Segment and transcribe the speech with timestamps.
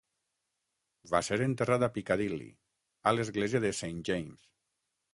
[1.11, 2.49] Va ser enterrat a Piccadilly,
[3.13, 4.53] a l'Església de Saint James.